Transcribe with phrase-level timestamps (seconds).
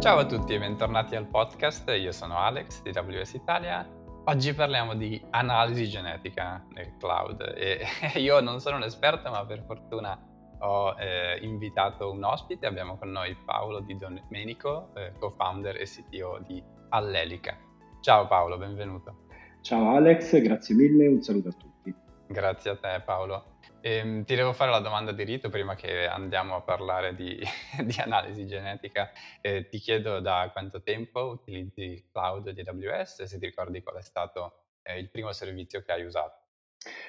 [0.00, 3.86] Ciao a tutti e bentornati al podcast, io sono Alex di WS Italia.
[4.24, 7.84] Oggi parliamo di analisi genetica nel cloud e
[8.18, 10.18] io non sono un esperto ma per fortuna
[10.60, 16.40] ho eh, invitato un ospite, abbiamo con noi Paolo Di Domenico, eh, co-founder e CTO
[16.46, 17.58] di Allelica.
[18.00, 19.26] Ciao Paolo, benvenuto.
[19.60, 21.94] Ciao Alex, grazie mille, un saluto a tutti.
[22.26, 23.49] Grazie a te Paolo.
[23.82, 27.38] Ehm, ti devo fare la domanda di rito prima che andiamo a parlare di,
[27.84, 29.10] di analisi genetica.
[29.40, 33.82] Eh, ti chiedo da quanto tempo utilizzi il cloud di AWS e se ti ricordi
[33.82, 36.38] qual è stato eh, il primo servizio che hai usato.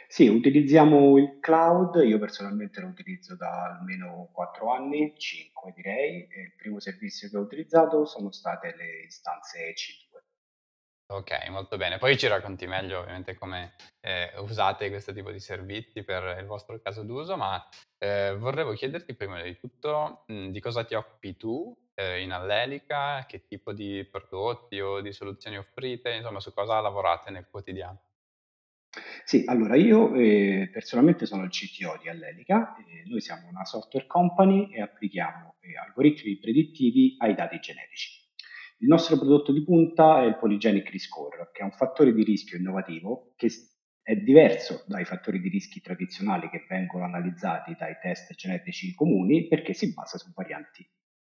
[0.07, 6.53] Sì, utilizziamo il cloud, io personalmente lo utilizzo da almeno 4 anni, 5 direi, il
[6.57, 10.00] primo servizio che ho utilizzato sono state le istanze EC2.
[11.11, 11.97] Ok, molto bene.
[11.97, 16.79] Poi ci racconti meglio ovviamente come eh, usate questo tipo di servizi per il vostro
[16.79, 17.61] caso d'uso, ma
[17.97, 23.25] eh, vorrei chiederti prima di tutto mh, di cosa ti occupi tu eh, in Allelica,
[23.27, 27.99] che tipo di prodotti o di soluzioni offrite, insomma su cosa lavorate nel quotidiano.
[29.25, 34.07] Sì, allora io eh, personalmente sono il CTO di Allelica, eh, noi siamo una software
[34.07, 38.20] company e applichiamo eh, algoritmi predittivi ai dati genetici.
[38.81, 41.13] Il nostro prodotto di punta è il Polygenic Risk
[41.53, 43.47] che è un fattore di rischio innovativo che
[44.01, 49.73] è diverso dai fattori di rischio tradizionali che vengono analizzati dai test genetici comuni perché
[49.73, 50.83] si basa su varianti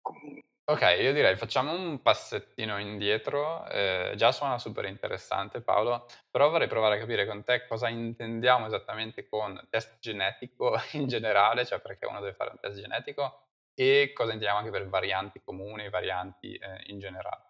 [0.01, 0.43] comuni.
[0.67, 6.69] Ok, io direi facciamo un passettino indietro, eh, già suona super interessante Paolo, però vorrei
[6.69, 12.07] provare a capire con te cosa intendiamo esattamente con test genetico in generale, cioè perché
[12.07, 16.83] uno deve fare un test genetico e cosa intendiamo anche per varianti comuni, varianti eh,
[16.87, 17.43] in generale.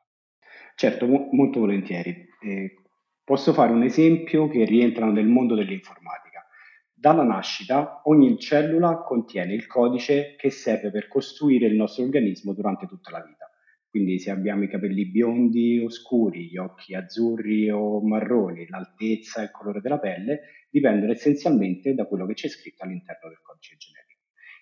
[0.74, 2.26] Certo, mo- molto volentieri.
[2.42, 2.74] Eh,
[3.22, 6.46] posso fare un esempio che rientra nel mondo dell'informatica.
[6.92, 12.86] Dalla nascita ogni cellula contiene il codice che serve per costruire il nostro organismo durante
[12.86, 13.50] tutta la vita.
[13.94, 19.44] Quindi se abbiamo i capelli biondi o scuri, gli occhi azzurri o marroni, l'altezza e
[19.44, 24.13] il colore della pelle dipendono essenzialmente da quello che c'è scritto all'interno del codice genetico.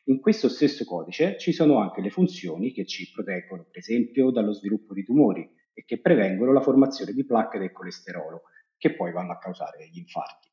[0.06, 4.52] In questo stesso codice ci sono anche le funzioni che ci proteggono, per esempio, dallo
[4.52, 8.42] sviluppo di tumori e che prevengono la formazione di placche del colesterolo,
[8.76, 10.48] che poi vanno a causare gli infarti.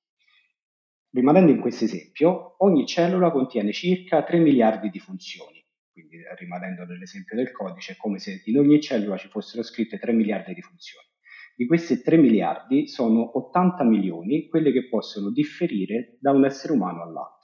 [1.11, 7.35] Rimanendo in questo esempio, ogni cellula contiene circa 3 miliardi di funzioni, quindi rimanendo nell'esempio
[7.35, 11.07] del codice, è come se in ogni cellula ci fossero scritte 3 miliardi di funzioni.
[11.55, 17.01] Di questi 3 miliardi sono 80 milioni quelle che possono differire da un essere umano
[17.01, 17.38] all'altro.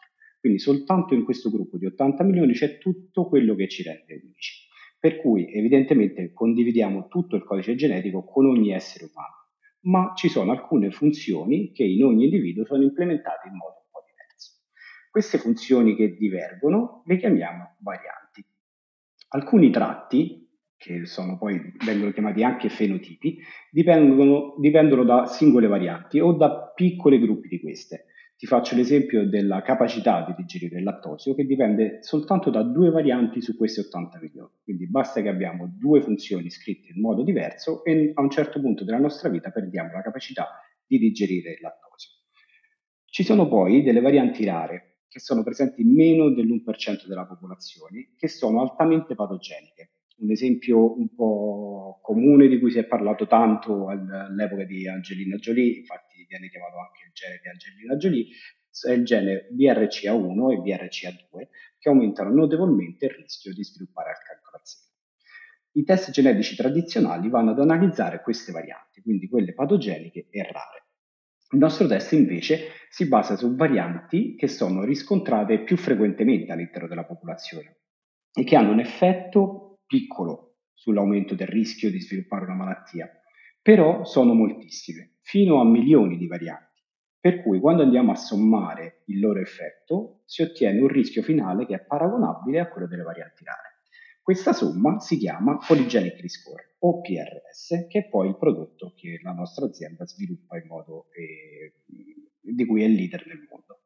[0.45, 4.67] Quindi soltanto in questo gruppo di 80 milioni c'è tutto quello che ci rende unici.
[4.99, 9.47] Per cui evidentemente condividiamo tutto il codice genetico con ogni essere umano,
[9.91, 14.03] ma ci sono alcune funzioni che in ogni individuo sono implementate in modo un po'
[14.05, 14.59] diverso.
[15.09, 18.45] Queste funzioni che divergono le chiamiamo varianti.
[19.29, 23.39] Alcuni tratti, che sono poi, vengono chiamati anche fenotipi,
[23.71, 28.05] dipendono, dipendono da singole varianti o da piccoli gruppi di queste.
[28.37, 33.41] Ti faccio l'esempio della capacità di digerire il lattosio che dipende soltanto da due varianti
[33.41, 34.51] su questi 80 milioni.
[34.61, 38.83] Quindi basta che abbiamo due funzioni scritte in modo diverso e a un certo punto
[38.83, 40.49] della nostra vita perdiamo la capacità
[40.85, 42.11] di digerire il lattosio.
[43.05, 48.27] Ci sono poi delle varianti rare che sono presenti in meno dell'1% della popolazione che
[48.27, 49.91] sono altamente patogeniche.
[50.17, 55.79] Un esempio un po' comune di cui si è parlato tanto all'epoca di Angelina Jolie,
[55.79, 58.25] infatti viene chiamato anche il gene di Angelina Jolie,
[58.87, 61.47] è il gene BRCA1 e BRCA2
[61.79, 64.45] che aumentano notevolmente il rischio di sviluppare il cancro.
[65.77, 70.85] I test genetici tradizionali vanno ad analizzare queste varianti, quindi quelle patogeniche e rare.
[71.51, 77.03] Il nostro test invece si basa su varianti che sono riscontrate più frequentemente all'interno della
[77.03, 77.79] popolazione
[78.33, 83.09] e che hanno un effetto piccolo sull'aumento del rischio di sviluppare una malattia,
[83.61, 86.83] però sono moltissime, fino a milioni di varianti.
[87.19, 91.73] Per cui quando andiamo a sommare il loro effetto si ottiene un rischio finale che
[91.73, 93.79] è paragonabile a quello delle varianti rare.
[94.21, 99.19] Questa somma si chiama Polygenic Risk Score o PRS, che è poi il prodotto che
[99.23, 101.73] la nostra azienda sviluppa in modo eh,
[102.41, 103.84] di cui è leader nel mondo.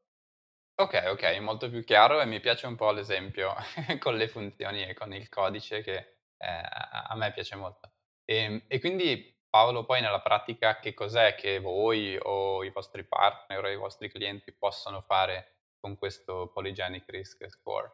[0.82, 3.54] Ok, ok, molto più chiaro e mi piace un po' l'esempio
[4.00, 7.92] con le funzioni e con il codice che eh, a me piace molto.
[8.24, 13.04] E, ehm, e, quindi Paolo, poi nella pratica che cos'è che voi o i vostri
[13.04, 17.92] partner o i vostri clienti possono fare con questo Polygenic Risk Score?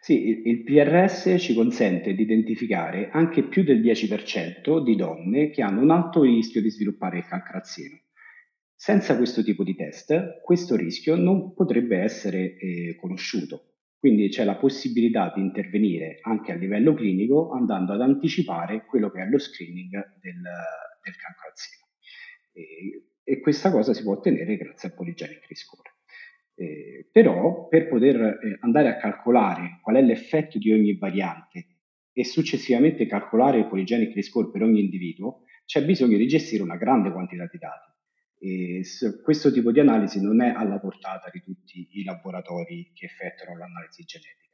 [0.00, 5.82] Sì, il PRS ci consente di identificare anche più del 10% di donne che hanno
[5.82, 7.58] un alto rischio di sviluppare il cancro
[8.76, 13.72] senza questo tipo di test, questo rischio non potrebbe essere eh, conosciuto.
[13.98, 19.22] Quindi c'è la possibilità di intervenire anche a livello clinico andando ad anticipare quello che
[19.22, 19.90] è lo screening
[20.20, 20.42] del,
[21.02, 21.86] del cancro al seno.
[22.52, 25.94] E, e, questa cosa si può ottenere grazie al polygenic riscore.
[26.54, 31.66] Eh, però per poter eh, andare a calcolare qual è l'effetto di ogni variante
[32.12, 37.10] e successivamente calcolare il polygenic riscore per ogni individuo, c'è bisogno di gestire una grande
[37.10, 37.95] quantità di dati.
[38.38, 38.82] E
[39.22, 44.04] questo tipo di analisi non è alla portata di tutti i laboratori che effettuano l'analisi
[44.04, 44.44] genetica.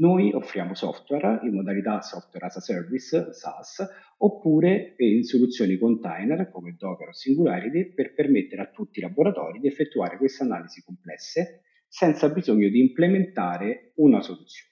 [0.00, 3.84] Noi offriamo software in modalità software as a service, SaaS,
[4.18, 9.66] oppure in soluzioni container come Docker o Singularity per permettere a tutti i laboratori di
[9.66, 14.68] effettuare queste analisi complesse senza bisogno di implementare una soluzione.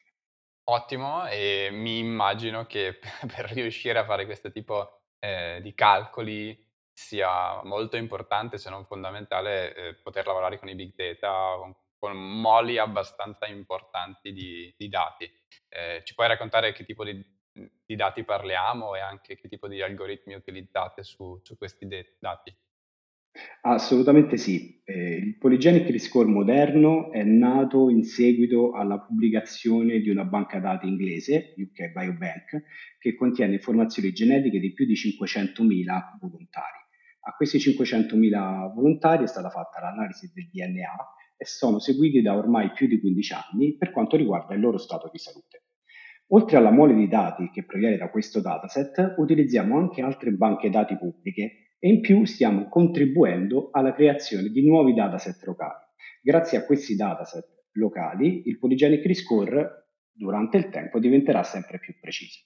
[0.69, 6.56] Ottimo, e mi immagino che per riuscire a fare questo tipo eh, di calcoli
[6.96, 12.16] sia molto importante, se non fondamentale, eh, poter lavorare con i big data, con, con
[12.16, 15.31] moli abbastanza importanti di, di dati.
[15.69, 17.22] Eh, ci puoi raccontare che tipo di,
[17.84, 22.56] di, dati parliamo e anche che tipo di algoritmi utilizzate su, su questi de- dati?
[23.60, 24.81] Assolutamente sì.
[24.82, 30.88] Eh, il Polygenic Rescore moderno è nato in seguito alla pubblicazione di una banca dati
[30.88, 32.62] inglese, UK Biobank,
[32.98, 36.84] che contiene informazioni genetiche di più di 500.000 volontari.
[37.28, 42.70] A questi 500.000 volontari è stata fatta l'analisi del DNA e sono seguiti da ormai
[42.70, 45.64] più di 15 anni per quanto riguarda il loro stato di salute.
[46.28, 50.96] Oltre alla mole di dati che proviene da questo dataset, utilizziamo anche altre banche dati
[50.96, 55.84] pubbliche e in più stiamo contribuendo alla creazione di nuovi dataset locali.
[56.22, 62.44] Grazie a questi dataset locali, il polygenic rescore durante il tempo diventerà sempre più preciso.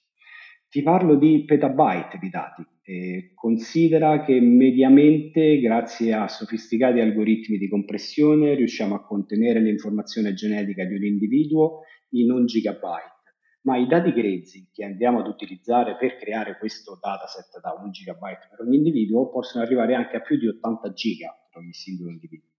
[0.69, 2.65] Ti parlo di petabyte di dati.
[2.91, 10.83] Eh, considera che mediamente, grazie a sofisticati algoritmi di compressione, riusciamo a contenere l'informazione genetica
[10.83, 13.35] di un individuo in un gigabyte.
[13.61, 18.19] Ma i dati grezzi che andiamo ad utilizzare per creare questo dataset da 1 GB
[18.49, 22.49] per ogni individuo possono arrivare anche a più di 80 giga per ogni singolo individuo.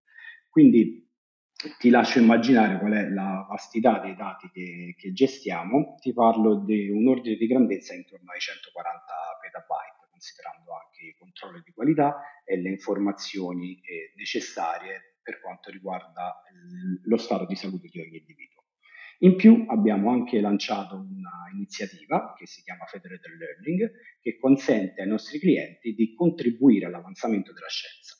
[0.48, 1.10] Quindi
[1.78, 6.88] ti lascio immaginare qual è la vastità dei dati che, che gestiamo, ti parlo di
[6.88, 9.12] un ordine di grandezza intorno ai 140
[9.42, 9.91] petabyte,
[10.22, 16.40] considerando anche i controlli di qualità e le informazioni eh, necessarie per quanto riguarda
[17.02, 18.62] lo stato di salute di ogni individuo.
[19.18, 23.90] In più abbiamo anche lanciato un'iniziativa che si chiama Federated Learning
[24.20, 28.16] che consente ai nostri clienti di contribuire all'avanzamento della scienza.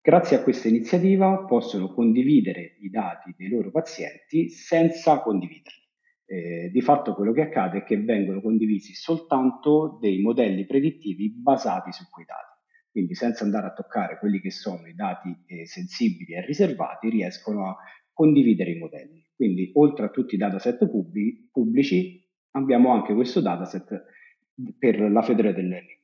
[0.00, 5.83] Grazie a questa iniziativa possono condividere i dati dei loro pazienti senza condividerli.
[6.26, 11.92] Eh, di fatto quello che accade è che vengono condivisi soltanto dei modelli predittivi basati
[11.92, 12.52] su quei dati.
[12.90, 17.68] Quindi senza andare a toccare quelli che sono i dati eh, sensibili e riservati, riescono
[17.68, 17.76] a
[18.12, 19.26] condividere i modelli.
[19.34, 20.88] Quindi oltre a tutti i dataset
[21.50, 24.04] pubblici abbiamo anche questo dataset
[24.78, 25.98] per la Federated Learning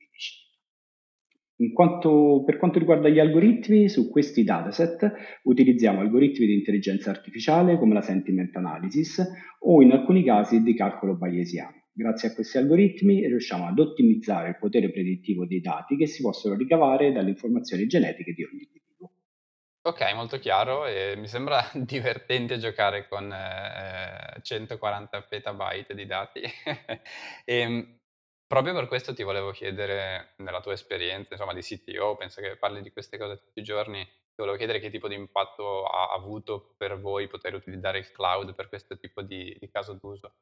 [1.73, 5.11] quanto, per quanto riguarda gli algoritmi, su questi dataset
[5.43, 9.21] utilizziamo algoritmi di intelligenza artificiale come la sentiment analysis
[9.59, 11.81] o in alcuni casi di calcolo bayesiano.
[11.93, 16.55] Grazie a questi algoritmi riusciamo ad ottimizzare il potere predittivo dei dati che si possono
[16.55, 19.11] ricavare dalle informazioni genetiche di ogni individuo.
[19.83, 26.39] Ok, molto chiaro e mi sembra divertente giocare con eh, 140 petabyte di dati.
[26.39, 26.51] e,
[27.45, 27.99] ehm,
[28.51, 32.81] proprio per questo ti volevo chiedere, nella tua esperienza, insomma, di CTO, penso che parli
[32.81, 36.73] di queste cose tutti i giorni, ti volevo chiedere che tipo di impatto ha avuto
[36.75, 40.33] per voi poter utilizzare il cloud per questo tipo di, di caso d'uso.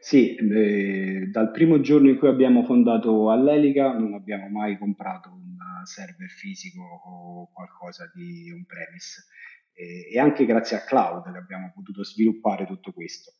[0.00, 5.58] Sì, eh, dal primo giorno in cui abbiamo fondato Allelica non abbiamo mai comprato un
[5.84, 9.26] server fisico o qualcosa di on-premise
[9.74, 13.32] e, e anche grazie a cloud che abbiamo potuto sviluppare tutto questo.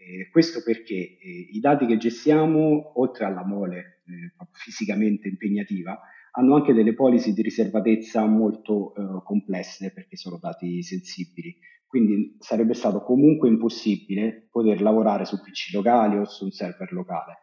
[0.00, 6.00] Eh, questo perché eh, i dati che gestiamo, oltre alla mole eh, fisicamente impegnativa,
[6.32, 11.54] hanno anche delle policy di riservatezza molto eh, complesse perché sono dati sensibili.
[11.86, 17.38] Quindi sarebbe stato comunque impossibile poter lavorare su PC locali o su un server locale.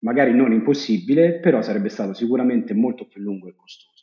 [0.00, 3.95] Magari non impossibile, però sarebbe stato sicuramente molto più lungo e costoso.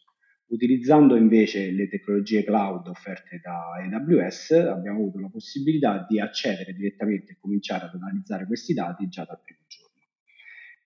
[0.48, 7.32] Utilizzando invece le tecnologie cloud offerte da AWS abbiamo avuto la possibilità di accedere direttamente
[7.32, 9.84] e cominciare ad analizzare questi dati già dal primo giorno.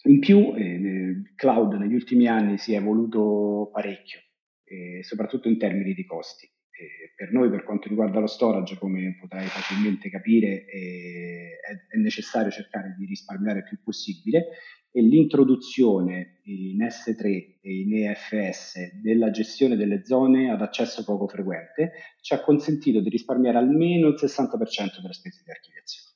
[0.04, 4.20] In più, eh, cloud negli ultimi anni si è evoluto parecchio,
[4.64, 6.46] eh, soprattutto in termini di costi.
[6.46, 11.50] Eh, per noi, per quanto riguarda lo storage, come potrai facilmente capire, è,
[11.90, 14.50] è necessario cercare di risparmiare il più possibile
[14.92, 22.16] e l'introduzione in S3 e in EFS della gestione delle zone ad accesso poco frequente
[22.22, 26.16] ci ha consentito di risparmiare almeno il 60% delle spese di archiviazione.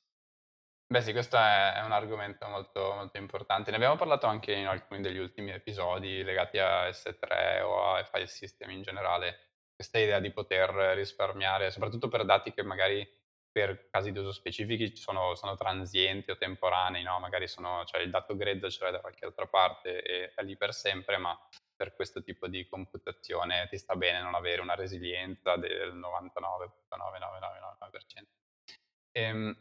[0.92, 3.70] Beh sì, questo è, un argomento molto, molto importante.
[3.70, 8.26] Ne abbiamo parlato anche in alcuni degli ultimi episodi legati a S3 o a file
[8.26, 9.36] system in generale.
[9.74, 13.06] Questa idea di poter risparmiare, soprattutto per dati che magari
[13.52, 17.20] per casi di uso specifici sono, sono transienti o temporanei, no?
[17.20, 20.56] magari sono, cioè il dato grid ce l'hai da qualche altra parte e è lì
[20.56, 21.38] per sempre, ma
[21.76, 28.26] per questo tipo di computazione ti sta bene non avere una resilienza del 99,99999%.
[29.12, 29.56] Ehm,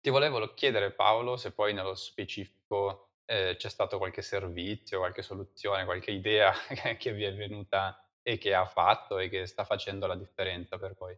[0.00, 5.84] ti volevo chiedere Paolo se poi nello specifico eh, c'è stato qualche servizio, qualche soluzione,
[5.84, 6.52] qualche idea
[6.98, 10.94] che vi è venuta e che ha fatto e che sta facendo la differenza per
[10.94, 11.16] voi.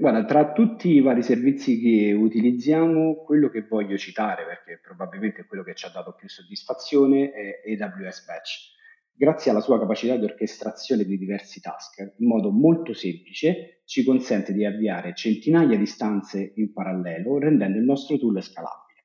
[0.00, 5.46] Guarda, tra tutti i vari servizi che utilizziamo, quello che voglio citare, perché probabilmente è
[5.46, 8.78] quello che ci ha dato più soddisfazione, è AWS Batch
[9.12, 14.54] grazie alla sua capacità di orchestrazione di diversi task, in modo molto semplice ci consente
[14.54, 19.04] di avviare centinaia di stanze in parallelo, rendendo il nostro tool scalabile.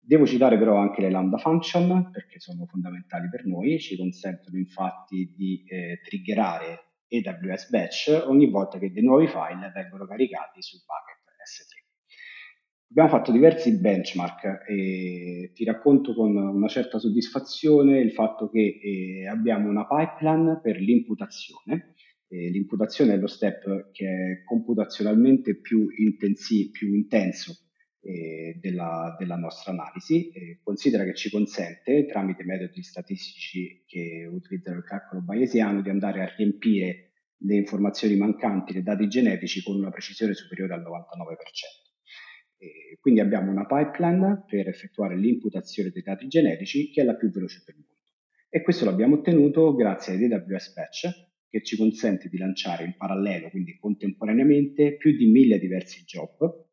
[0.00, 5.32] Devo citare però anche le lambda function perché sono fondamentali per noi, ci consentono infatti
[5.36, 11.20] di eh, triggerare AWS Batch ogni volta che dei nuovi file vengono caricati sul bucket
[11.44, 11.80] S3.
[12.90, 19.68] Abbiamo fatto diversi benchmark e ti racconto con una certa soddisfazione il fatto che abbiamo
[19.68, 21.94] una pipeline per l'imputazione.
[22.28, 27.69] L'imputazione è lo step che è computazionalmente più, intensi- più intenso
[28.02, 30.30] eh, della, della, nostra analisi.
[30.62, 36.34] considera che ci consente, tramite metodi statistici che utilizzano il calcolo bayesiano, di andare a
[36.36, 40.86] riempire le informazioni mancanti, i dati genetici, con una precisione superiore al 99%.
[42.58, 47.30] E quindi abbiamo una pipeline per effettuare l'imputazione dei dati generici che è la più
[47.30, 47.88] veloce del mondo.
[48.50, 53.48] E questo l'abbiamo ottenuto grazie ad AWS Batch che ci consente di lanciare in parallelo,
[53.50, 56.68] quindi contemporaneamente, più di mille diversi job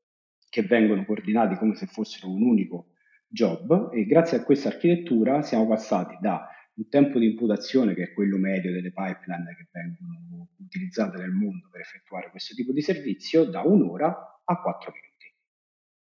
[0.49, 2.93] che vengono coordinati come se fossero un unico
[3.27, 8.13] job e grazie a questa architettura siamo passati da un tempo di imputazione che è
[8.13, 13.45] quello medio delle pipeline che vengono utilizzate nel mondo per effettuare questo tipo di servizio
[13.45, 15.07] da un'ora a quattro minuti.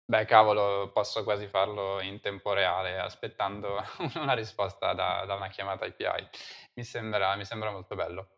[0.08, 3.78] Beh, cavolo, posso quasi farlo in tempo reale aspettando
[4.20, 6.28] una risposta da da una chiamata API.
[6.74, 8.30] Mi sembra mi sembra molto bello.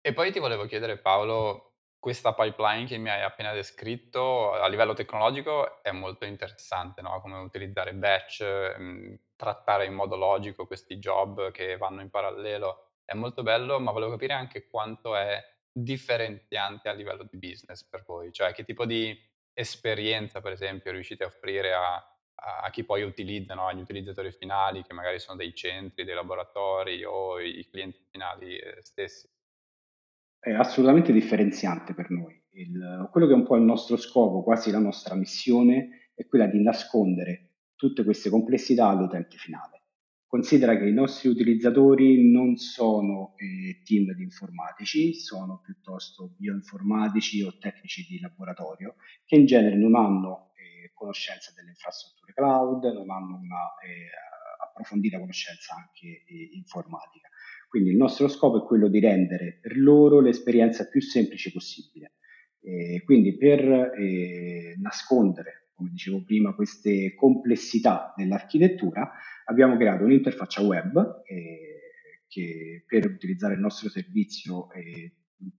[0.00, 1.75] E poi ti volevo chiedere Paolo,
[2.06, 7.36] questa pipeline che mi hai appena descritto a livello tecnologico è molto interessante, no, come
[7.38, 13.42] utilizzare batch, mhmm, trattare in modo logico questi job che vanno in parallelo, è molto
[13.42, 18.52] bello, ma volevo capire anche quanto è differenziante a livello di business per voi, cioè
[18.54, 19.12] che tipo di
[19.52, 24.84] esperienza, per esempio, riuscite a offrire a a chi poi utilizza, no, agli utilizzatori finali,
[24.84, 29.26] che magari sono dei centri, dei laboratori o i clienti finali eh, stessi?
[30.38, 32.40] È assolutamente differenziante per noi.
[32.52, 36.46] Il, quello che è un po' il nostro scopo, quasi la nostra missione, è quella
[36.46, 39.76] di nascondere tutte queste complessità all'utente finale.
[40.26, 47.56] Considera che i nostri utilizzatori non sono eh, team di informatici, sono piuttosto bioinformatici o
[47.58, 53.36] tecnici di laboratorio che in genere non hanno eh, conoscenza delle infrastrutture cloud, non hanno
[53.36, 54.10] una eh,
[54.64, 57.28] approfondita conoscenza anche eh, informatica.
[57.68, 62.12] Quindi il nostro scopo è quello di rendere per loro l'esperienza più semplice possibile.
[63.04, 69.12] quindi per eh, nascondere come dicevo prima, queste complessità dell'architettura,
[69.44, 71.76] abbiamo creato un'interfaccia web eh,
[72.26, 75.12] che per utilizzare il nostro servizio eh,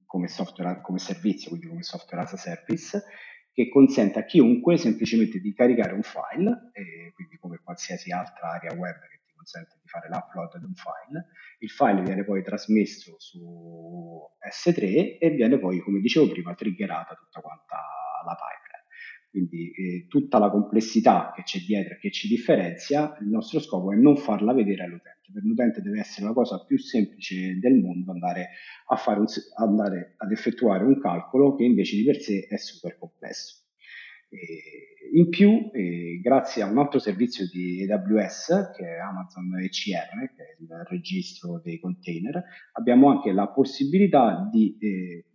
[0.06, 3.04] come, software, come servizio, quindi come software as a service,
[3.52, 8.74] che consente a chiunque semplicemente di caricare un file, eh, quindi come qualsiasi altra area
[8.74, 9.17] web che
[9.48, 11.28] consente di fare l'upload di un file,
[11.60, 17.40] il file viene poi trasmesso su S3 e viene poi, come dicevo prima, triggerata tutta
[17.40, 17.78] quanta
[18.26, 18.66] la pipeline.
[19.30, 23.94] Quindi eh, tutta la complessità che c'è dietro e che ci differenzia, il nostro scopo
[23.94, 25.32] è non farla vedere all'utente.
[25.32, 28.50] Per l'utente deve essere la cosa più semplice del mondo andare,
[28.88, 29.26] un,
[29.58, 33.67] andare ad effettuare un calcolo che invece di per sé è super complesso.
[34.30, 40.34] E in più, eh, grazie a un altro servizio di AWS, che è Amazon ECR,
[40.36, 42.44] che è il registro dei container,
[42.74, 45.26] abbiamo anche la possibilità di eh,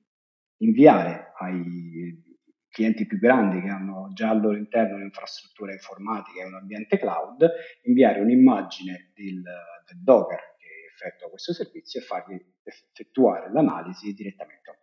[0.58, 2.30] inviare ai
[2.68, 7.48] clienti più grandi che hanno già al loro interno un'infrastruttura informatica e un ambiente cloud,
[7.82, 14.76] inviare un'immagine del, del Docker che effettua questo servizio e fargli effettuare l'analisi direttamente on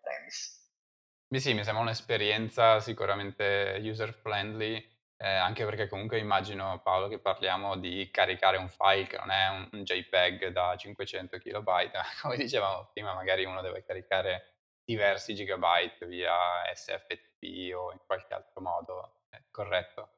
[1.32, 4.84] Beh sì, mi sembra un'esperienza sicuramente user friendly
[5.22, 9.50] Eh, anche perché comunque immagino, Paolo, che parliamo di caricare un file che non è
[9.50, 11.92] un, un JPEG da 500 KB,
[12.24, 16.34] come dicevamo prima, magari uno deve caricare diversi gigabyte via
[16.74, 20.10] SFTP o in qualche altro modo, è corretto?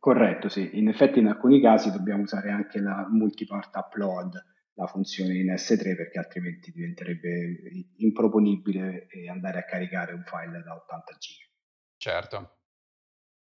[0.00, 0.76] Corretto, sì.
[0.78, 4.34] In effetti in alcuni casi dobbiamo usare anche la multipart upload,
[4.78, 7.58] la funzione in S3, perché altrimenti diventerebbe
[7.96, 11.46] improponibile andare a caricare un file da 80 GB.
[11.96, 12.52] Certo.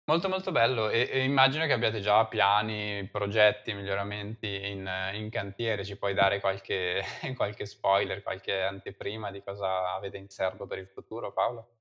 [0.03, 5.85] Molto molto bello e, e immagino che abbiate già piani, progetti, miglioramenti in, in cantiere,
[5.85, 7.01] ci puoi dare qualche,
[7.37, 11.80] qualche spoiler, qualche anteprima di cosa avete in serbo per il futuro, Paolo?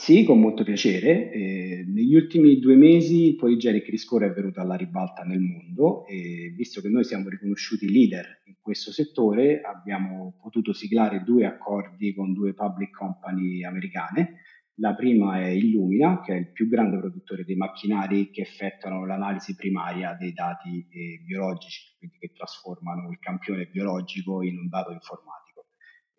[0.00, 1.30] Sì, con molto piacere.
[1.30, 6.80] Eh, negli ultimi due mesi Polygenic Riscore è venuta alla ribalta nel mondo e visto
[6.80, 12.54] che noi siamo riconosciuti leader in questo settore, abbiamo potuto siglare due accordi con due
[12.54, 14.36] public company americane
[14.76, 19.54] la prima è Illumina, che è il più grande produttore dei macchinari che effettuano l'analisi
[19.54, 25.49] primaria dei dati eh, biologici, quindi che trasformano il campione biologico in un dato informatico.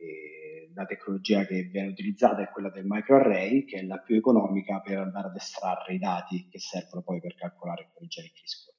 [0.02, 4.80] E la tecnologia che viene utilizzata è quella del microarray, che è la più economica
[4.80, 8.78] per andare ad estrarre i dati che servono poi per calcolare il polygenic score.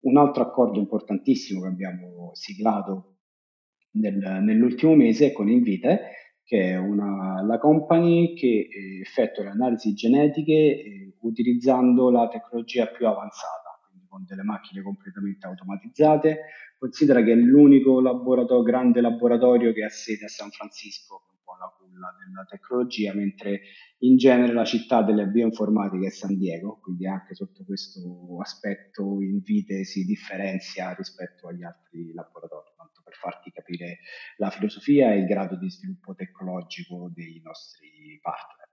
[0.00, 3.18] Un altro accordo importantissimo che abbiamo siglato
[3.92, 6.00] nel, nell'ultimo mese è con Invite,
[6.44, 12.86] che è una, la company che eh, effettua le analisi genetiche eh, utilizzando la tecnologia
[12.86, 13.65] più avanzata,
[14.16, 16.44] con delle macchine completamente automatizzate.
[16.78, 21.56] Considera che è l'unico laboratorio, grande laboratorio che ha sede a San Francisco, un po'
[21.58, 23.60] la culla della tecnologia, mentre
[23.98, 29.84] in genere la città delle bioinformatiche è San Diego, quindi anche sotto questo aspetto Invite
[29.84, 32.74] si differenzia rispetto agli altri laboratori
[33.06, 33.98] per farti capire
[34.38, 38.68] la filosofia e il grado di sviluppo tecnologico dei nostri partner.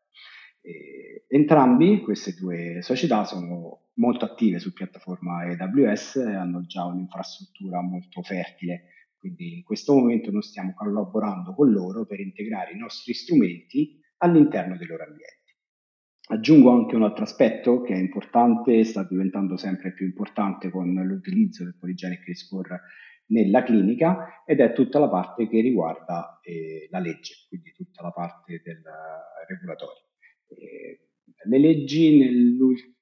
[1.27, 8.21] Entrambi queste due società sono molto attive su piattaforma AWS e hanno già un'infrastruttura molto
[8.21, 8.85] fertile,
[9.17, 14.77] quindi in questo momento noi stiamo collaborando con loro per integrare i nostri strumenti all'interno
[14.77, 15.41] dei loro ambienti.
[16.25, 20.93] Aggiungo anche un altro aspetto che è importante e sta diventando sempre più importante con
[20.93, 22.81] l'utilizzo del Polygenic Score
[23.27, 28.11] nella clinica ed è tutta la parte che riguarda eh, la legge, quindi tutta la
[28.11, 28.81] parte del
[29.47, 30.03] regolatorio.
[30.47, 31.12] Eh,
[31.45, 32.17] le leggi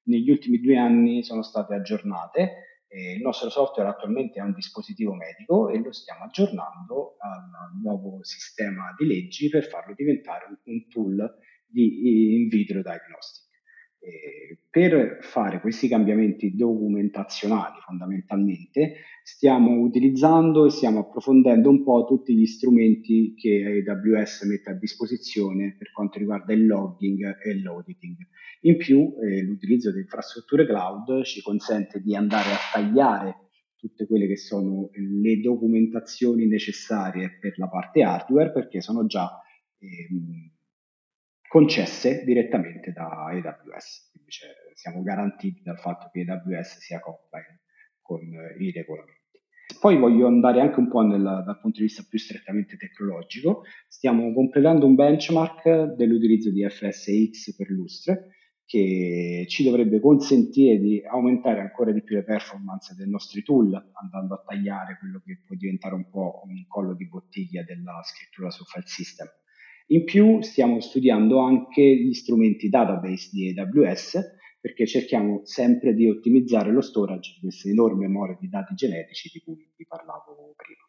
[0.03, 5.69] negli ultimi due anni sono state aggiornate, il nostro software attualmente è un dispositivo medico
[5.69, 12.36] e lo stiamo aggiornando al nuovo sistema di leggi per farlo diventare un, tool di
[12.36, 13.40] in vitro diagnostic.
[14.04, 22.34] Eh, per fare questi cambiamenti documentazionali fondamentalmente stiamo utilizzando e stiamo approfondendo un po' tutti
[22.34, 28.16] gli strumenti che AWS mette a disposizione per quanto riguarda il logging e l'auditing.
[28.62, 34.26] In più eh, l'utilizzo di infrastrutture cloud ci consente di andare a tagliare tutte quelle
[34.26, 39.30] che sono le documentazioni necessarie per la parte hardware perché sono già
[39.78, 40.52] ehm,
[41.52, 44.10] concesse direttamente da AWS.
[44.14, 47.60] Quindi cioè, siamo garantiti dal fatto che AWS sia compliant
[48.02, 49.20] con eh, i regolamenti.
[49.78, 53.64] Poi voglio andare anche un po' nel, dal punto di vista più strettamente tecnologico.
[53.90, 58.28] Stiamo completando un benchmark dell'utilizzo di FSX per lustre
[58.64, 64.36] che ci dovrebbe consentire di aumentare ancora di più le performance dei nostri tool, andando
[64.36, 68.64] a tagliare quello che può diventare un po' un collo di bottiglia della scrittura su
[68.64, 69.28] file system.
[69.91, 74.19] In più stiamo studiando anche gli strumenti database di AWS
[74.62, 79.41] perché cerchiamo sempre di ottimizzare lo storage di queste enormi memorie di dati genetici di
[79.41, 80.80] cui vi parlavo prima.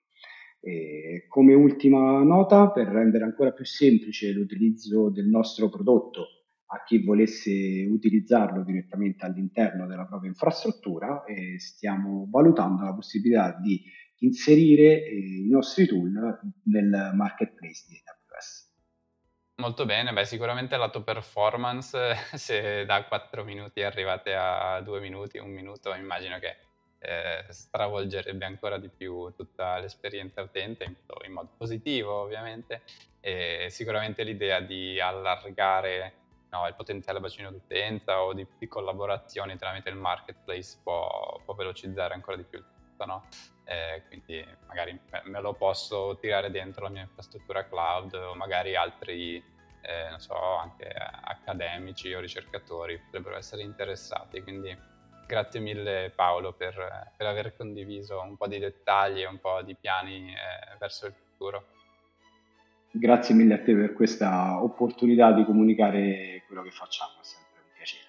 [0.61, 6.27] E come ultima nota, per rendere ancora più semplice l'utilizzo del nostro prodotto
[6.67, 13.83] a chi volesse utilizzarlo direttamente all'interno della propria infrastruttura, eh, stiamo valutando la possibilità di
[14.19, 16.13] inserire eh, i nostri tool
[16.67, 18.22] nel marketplace di AWS.
[19.63, 25.47] Molto bene, beh sicuramente lato performance, se da 4 minuti arrivate a 2 minuti, 1
[25.47, 26.57] minuto, immagino che
[26.99, 32.83] eh, stravolgerebbe ancora di più tutta l'esperienza utente in, in modo positivo ovviamente
[33.21, 36.15] e sicuramente l'idea di allargare
[36.51, 42.15] no, il potenziale bacino d'utenza o di, di, collaborazioni tramite il marketplace può, può velocizzare
[42.15, 43.29] ancora di più il tutto, no?
[43.65, 49.52] eh, quindi magari me lo posso tirare dentro la mia infrastruttura cloud o magari altri
[49.83, 54.43] eh, non so, anche accademici o ricercatori potrebbero essere interessati.
[54.43, 54.77] Quindi
[55.27, 59.75] grazie mille Paolo per, per aver condiviso un po' di dettagli e un po' di
[59.75, 61.67] piani eh, verso il futuro.
[62.91, 67.71] Grazie mille a te per questa opportunità di comunicare quello che facciamo, è sempre un
[67.75, 68.05] piacere.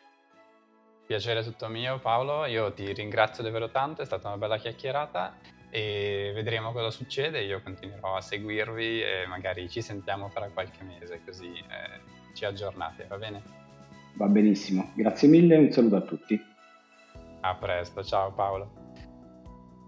[1.06, 6.32] Piacere tutto mio Paolo, io ti ringrazio davvero tanto, è stata una bella chiacchierata e
[6.36, 11.52] vedremo cosa succede, io continuerò a seguirvi e magari ci sentiamo fra qualche mese così
[11.52, 13.42] eh, ci aggiornate, va bene?
[14.14, 16.40] Va benissimo, grazie mille e un saluto a tutti.
[17.42, 18.72] A presto, ciao Paolo.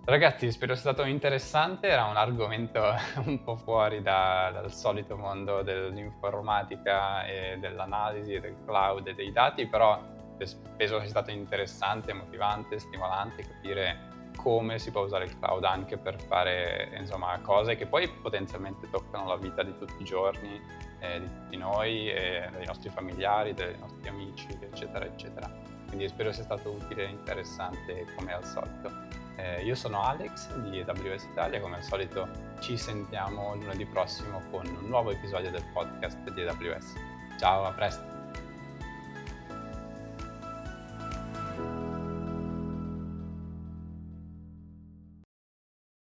[0.05, 2.81] Ragazzi, spero sia stato interessante, era un argomento
[3.23, 9.67] un po' fuori da, dal solito mondo dell'informatica e dell'analisi del cloud e dei dati,
[9.67, 10.01] però
[10.35, 16.21] penso sia stato interessante, motivante, stimolante capire come si può usare il cloud anche per
[16.21, 20.61] fare insomma, cose che poi potenzialmente toccano la vita di tutti i giorni
[20.99, 25.49] eh, di tutti noi, eh, dei nostri familiari, dei nostri amici, eccetera, eccetera.
[25.87, 28.91] Quindi spero sia stato utile e interessante come al solito.
[29.37, 32.27] Eh, io sono Alex di AWS Italia, come al solito
[32.59, 36.93] ci sentiamo lunedì prossimo con un nuovo episodio del podcast di AWS.
[37.37, 38.14] Ciao, a presto!